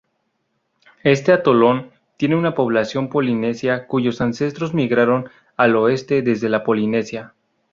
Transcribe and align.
Este 1.03 1.31
atolón 1.31 1.91
tiene 2.17 2.35
una 2.35 2.55
población 2.55 3.07
polinesia 3.07 3.85
cuyos 3.85 4.19
ancestros 4.19 4.73
migraron 4.73 5.29
al 5.57 5.75
oeste 5.75 6.23
desde 6.23 6.49
la 6.49 6.63
Polinesia. 6.63 7.35